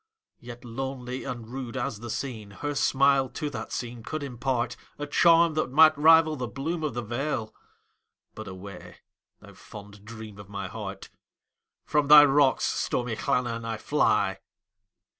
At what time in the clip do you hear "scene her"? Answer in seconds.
2.09-2.73